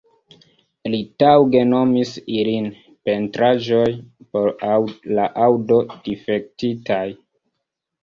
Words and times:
Li 0.93 1.01
taŭge 1.23 1.61
nomis 1.73 2.13
ilin 2.37 2.71
"Pentraĵoj 3.11 3.85
por 4.41 4.53
la 5.21 5.31
Aŭdo-Difektitaj. 5.51 7.07